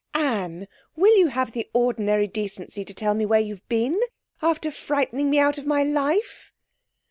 'Anne, 0.15 0.67
will 0.95 1.15
you 1.15 1.27
have 1.27 1.51
the 1.51 1.69
ordinary 1.75 2.25
decency 2.25 2.83
to 2.83 2.91
tell 2.91 3.13
me 3.13 3.23
where 3.23 3.39
you've 3.39 3.69
been, 3.69 3.99
after 4.41 4.71
frightening 4.71 5.29
me 5.29 5.37
out 5.37 5.59
of 5.59 5.67
my 5.67 5.83
life?' 5.83 6.51